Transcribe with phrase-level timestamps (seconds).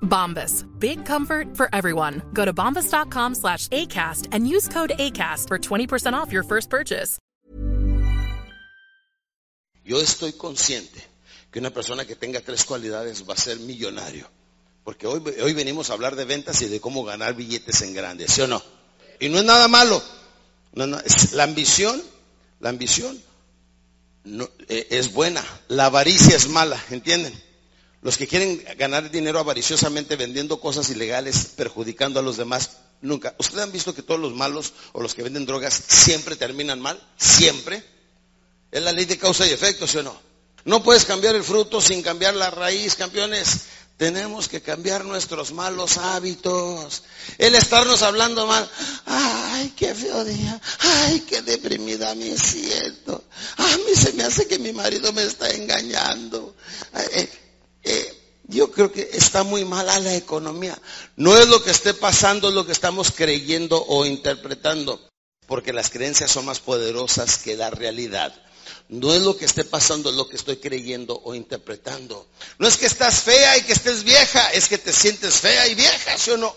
[0.00, 0.64] Bombas.
[0.78, 2.22] Big comfort for everyone.
[2.32, 7.18] Go to bombas.com slash ACAST and use code ACAST for 20% off your first purchase.
[9.84, 11.00] Yo estoy consciente
[11.52, 14.26] que una persona que tenga tres cualidades va a ser millonario.
[14.82, 18.26] Porque hoy, hoy venimos a hablar de ventas y de cómo ganar billetes en grande,
[18.28, 18.62] ¿sí o no?
[19.20, 20.02] Y no es nada malo.
[20.74, 22.02] No, no, es la ambición,
[22.60, 23.20] la ambición
[24.24, 25.42] no, eh, es buena.
[25.68, 27.32] La avaricia es mala, ¿entienden?
[28.02, 33.34] Los que quieren ganar dinero avariciosamente vendiendo cosas ilegales, perjudicando a los demás, nunca.
[33.38, 37.00] ¿Ustedes han visto que todos los malos o los que venden drogas siempre terminan mal?
[37.16, 37.84] Siempre.
[38.70, 40.20] Es la ley de causa y efecto, ¿sí o no?
[40.64, 43.60] No puedes cambiar el fruto sin cambiar la raíz, campeones.
[43.96, 47.02] Tenemos que cambiar nuestros malos hábitos.
[47.38, 48.68] El estarnos hablando mal.
[49.06, 50.60] Ay, qué feo día.
[50.80, 53.24] Ay, qué deprimida me siento.
[53.56, 56.54] A mí se me hace que mi marido me está engañando.
[56.94, 57.30] Eh, eh,
[58.56, 60.76] yo creo que está muy mala la economía.
[61.16, 65.00] No es lo que esté pasando, es lo que estamos creyendo o interpretando.
[65.46, 68.34] Porque las creencias son más poderosas que la realidad.
[68.88, 72.26] No es lo que esté pasando, es lo que estoy creyendo o interpretando.
[72.58, 75.74] No es que estás fea y que estés vieja, es que te sientes fea y
[75.74, 76.54] vieja, ¿sí o no?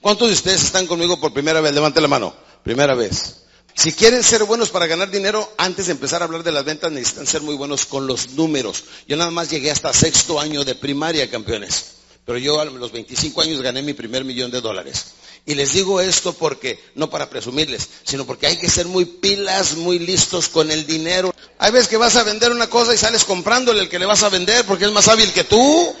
[0.00, 1.72] ¿Cuántos de ustedes están conmigo por primera vez?
[1.72, 2.34] Levante la mano.
[2.62, 3.41] Primera vez.
[3.74, 6.92] Si quieren ser buenos para ganar dinero, antes de empezar a hablar de las ventas
[6.92, 8.84] necesitan ser muy buenos con los números.
[9.08, 11.92] Yo nada más llegué hasta sexto año de primaria, campeones.
[12.24, 15.06] Pero yo a los 25 años gané mi primer millón de dólares.
[15.44, 19.74] Y les digo esto porque, no para presumirles, sino porque hay que ser muy pilas,
[19.74, 21.34] muy listos con el dinero.
[21.58, 24.22] Hay veces que vas a vender una cosa y sales comprándole el que le vas
[24.22, 25.96] a vender porque es más hábil que tú.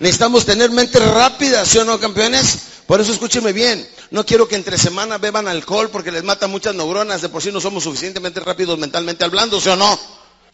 [0.00, 2.58] Necesitamos tener mentes rápidas, ¿sí o no, campeones?
[2.86, 3.88] Por eso escúcheme bien.
[4.10, 7.22] No quiero que entre semana beban alcohol porque les mata muchas neuronas.
[7.22, 9.98] De por sí no somos suficientemente rápidos mentalmente hablando, ¿sí o no?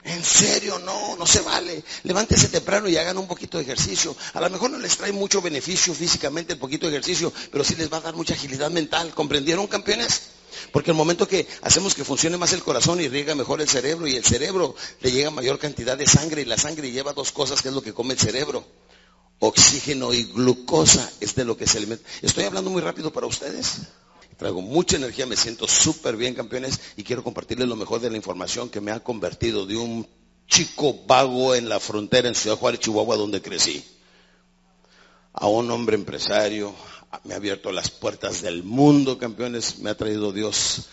[0.05, 1.83] En serio, no, no se vale.
[2.05, 4.15] Levántese temprano y hagan un poquito de ejercicio.
[4.34, 7.75] A lo mejor no les trae mucho beneficio físicamente el poquito de ejercicio, pero sí
[7.75, 9.12] les va a dar mucha agilidad mental.
[9.15, 10.22] ¿Comprendieron, campeones?
[10.71, 14.06] Porque el momento que hacemos que funcione más el corazón y riega mejor el cerebro
[14.06, 17.61] y el cerebro le llega mayor cantidad de sangre y la sangre lleva dos cosas
[17.62, 18.65] que es lo que come el cerebro.
[19.38, 22.08] Oxígeno y glucosa es de lo que se alimenta.
[22.22, 23.82] Estoy hablando muy rápido para ustedes.
[24.36, 28.16] Traigo mucha energía, me siento súper bien, campeones, y quiero compartirles lo mejor de la
[28.16, 30.06] información que me ha convertido de un
[30.47, 33.84] chico vago en la frontera en Ciudad Juárez, Chihuahua, donde crecí,
[35.32, 36.74] a un hombre empresario.
[37.24, 39.78] Me ha abierto las puertas del mundo, campeones.
[39.78, 40.86] Me ha traído Dios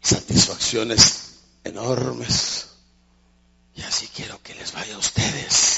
[0.00, 2.68] satisfacciones enormes.
[3.76, 5.77] Y así quiero que les vaya a ustedes.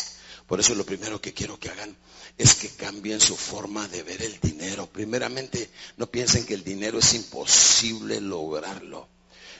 [0.50, 1.96] Por eso lo primero que quiero que hagan
[2.36, 4.88] es que cambien su forma de ver el dinero.
[4.92, 9.06] Primeramente, no piensen que el dinero es imposible lograrlo.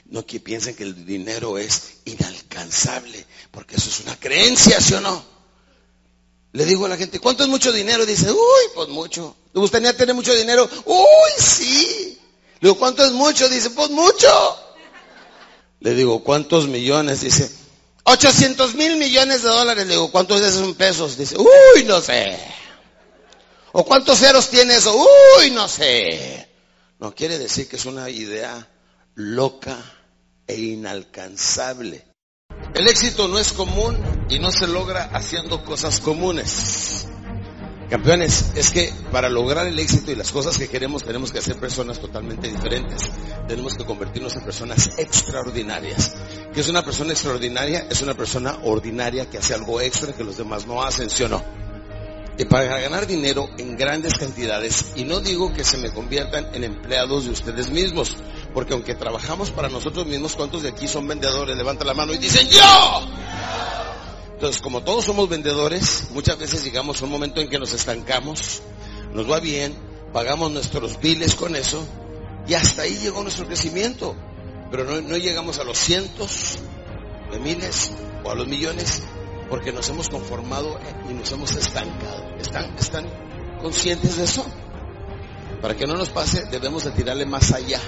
[0.07, 5.01] No que piensen que el dinero es inalcanzable, porque eso es una creencia, ¿sí o
[5.01, 5.25] no?
[6.55, 8.05] Le digo a la gente, ¿cuánto es mucho dinero?
[8.05, 9.37] Dice, uy, pues mucho.
[9.55, 10.69] ¿Le gustaría tener mucho dinero?
[10.87, 12.19] Uy, sí.
[12.59, 13.49] Le digo, ¿cuánto es mucho?
[13.49, 14.27] Dice, pues mucho.
[15.79, 17.21] Le digo, ¿cuántos millones?
[17.21, 17.49] Dice,
[18.05, 19.87] 800 mil millones de dólares.
[19.87, 21.17] Le digo, ¿cuántos de esos son pesos?
[21.17, 22.39] Dice, uy, no sé.
[23.73, 24.95] ¿O cuántos ceros tiene eso?
[25.39, 26.49] Uy, no sé.
[26.99, 28.69] No quiere decir que es una idea
[29.15, 29.79] loca
[30.47, 32.05] e inalcanzable.
[32.75, 33.97] El éxito no es común
[34.29, 37.07] y no se logra haciendo cosas comunes.
[37.89, 41.57] Campeones, es que para lograr el éxito y las cosas que queremos tenemos que ser
[41.59, 43.11] personas totalmente diferentes.
[43.49, 46.15] Tenemos que convertirnos en personas extraordinarias.
[46.53, 47.87] ¿Qué es una persona extraordinaria?
[47.89, 51.29] Es una persona ordinaria que hace algo extra que los demás no hacen, ¿sí o
[51.29, 51.43] no?
[52.39, 56.65] Y para ganar dinero en grandes cantidades, y no digo que se me conviertan en
[56.65, 58.17] empleados de ustedes mismos,
[58.53, 61.57] porque aunque trabajamos para nosotros mismos, ¿cuántos de aquí son vendedores?
[61.57, 63.07] Levanta la mano y dicen yo.
[64.33, 68.63] Entonces, como todos somos vendedores, muchas veces llegamos a un momento en que nos estancamos,
[69.13, 69.77] nos va bien,
[70.13, 71.87] pagamos nuestros biles con eso,
[72.49, 74.17] y hasta ahí llegó nuestro crecimiento.
[74.71, 76.59] Pero no, no llegamos a los cientos
[77.31, 77.93] de miles
[78.25, 79.03] o a los millones
[79.51, 80.79] porque nos hemos conformado
[81.11, 82.37] y nos hemos estancado.
[82.39, 83.07] ¿Están, están
[83.61, 84.47] conscientes de eso?
[85.61, 87.81] Para que no nos pase, debemos de tirarle más allá.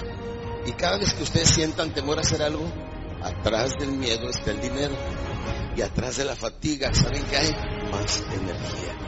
[0.67, 2.65] Y cada vez que ustedes sientan temor a hacer algo,
[3.23, 4.95] atrás del miedo está el dinero
[5.77, 7.51] y atrás de la fatiga, ¿saben qué hay?
[7.91, 9.03] Más energía.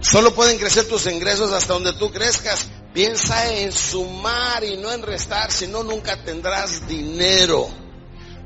[0.00, 2.68] Solo pueden crecer tus ingresos hasta donde tú crezcas.
[2.92, 7.68] Piensa en sumar y no en restar, si no nunca tendrás dinero.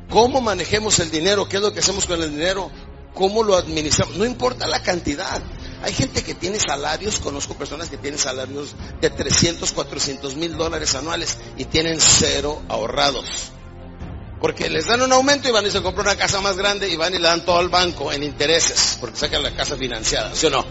[0.08, 1.48] ¿Cómo manejemos el dinero?
[1.48, 2.70] ¿Qué es lo que hacemos con el dinero?
[3.12, 4.16] ¿Cómo lo administramos?
[4.16, 5.42] No importa la cantidad.
[5.82, 10.94] Hay gente que tiene salarios, conozco personas que tienen salarios de 300, 400 mil dólares
[10.94, 13.52] anuales y tienen cero ahorrados.
[14.40, 16.96] Porque les dan un aumento y van y se compran una casa más grande y
[16.96, 20.46] van y le dan todo al banco en intereses, porque sacan la casa financiada, ¿sí
[20.46, 20.64] o no?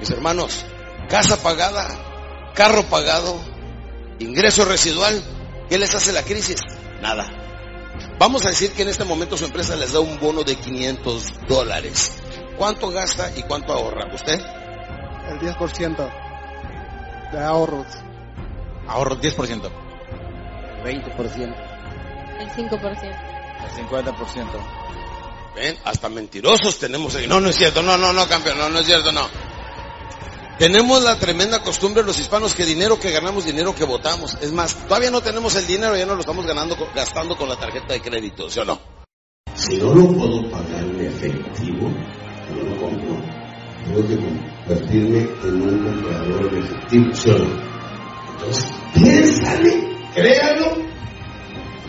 [0.00, 0.64] Mis hermanos,
[1.08, 2.13] casa pagada,
[2.54, 3.38] carro pagado,
[4.18, 5.22] ingreso residual,
[5.68, 6.56] ¿qué les hace la crisis?
[7.02, 7.26] Nada.
[8.18, 11.46] Vamos a decir que en este momento su empresa les da un bono de 500
[11.48, 12.12] dólares.
[12.56, 14.40] ¿Cuánto gasta y cuánto ahorra usted?
[15.28, 16.10] El 10%
[17.32, 17.86] de ahorros.
[18.86, 19.70] Ahorro 10%.
[20.84, 21.54] 20%.
[22.38, 23.34] El 5%.
[23.64, 24.14] El 50%.
[25.56, 25.76] ¿Ven?
[25.84, 27.26] Hasta mentirosos tenemos ahí.
[27.26, 27.82] No, no es cierto.
[27.82, 28.58] No, no, no, campeón.
[28.58, 29.26] No, no es cierto, no.
[30.58, 34.38] Tenemos la tremenda costumbre los hispanos que dinero que ganamos, dinero que votamos.
[34.40, 37.56] Es más, todavía no tenemos el dinero, ya no lo estamos ganando, gastando con la
[37.56, 38.78] tarjeta de crédito, ¿sí o no?
[39.54, 41.90] Si no lo puedo pagar en efectivo,
[42.50, 43.20] no lo compro.
[43.84, 47.74] Tengo que convertirme en un comprador en efectivo, ¿sí o no?
[48.32, 50.76] Entonces, piénsale, créalo,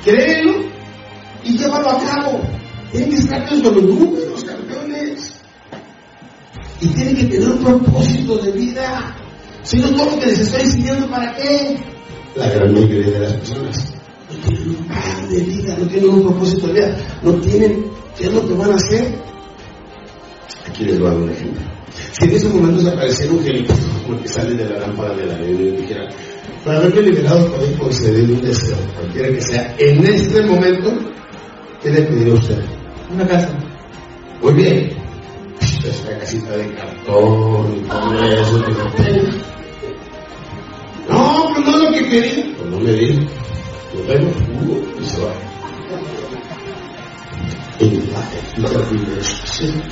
[0.04, 0.54] créelo
[1.44, 2.42] y llévalo a cabo.
[2.92, 4.35] Tienen que estar los números,
[7.66, 9.16] propósito de vida.
[9.64, 11.78] Si no, todo lo que les estoy enseñando, ¿para qué?
[12.36, 13.94] La gran mayoría de las personas
[14.30, 17.86] no tienen un plan de vida, no tienen un propósito de vida, no tienen
[18.18, 19.16] qué es lo que van a hacer.
[20.68, 21.62] Aquí les voy a dar un ejemplo.
[22.12, 23.66] Si en ese momento se apareciera un genio
[24.04, 26.10] como el que sale de la lámpara de la ley y dijera,
[26.64, 30.94] para haberme liberado poder conceder un deseo, cualquiera que sea, en este momento,
[31.82, 32.64] ¿qué le pediría a usted?
[33.12, 33.50] Una casa.
[34.42, 35.05] Muy bien.
[35.86, 38.58] Es una casita de cartón y todo eso.
[41.08, 42.58] No, pues no es lo que quería.
[42.58, 43.22] Pues no me dijo.
[43.94, 44.36] Nos vemos.
[44.64, 45.34] Uh, y se va.
[47.80, 48.14] En
[48.64, 49.84] la, la diversión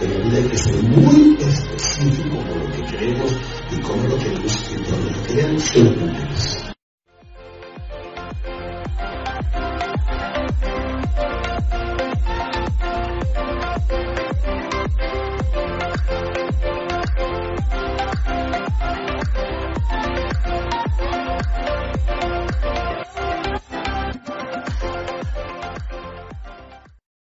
[0.00, 3.32] de la vida hay que ser muy específico con lo que queremos
[3.70, 6.69] y con lo que queremos y con lo que queremos que.